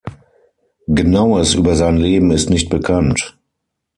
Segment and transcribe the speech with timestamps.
[0.87, 3.37] Genaues über sein Leben ist nicht bekannt.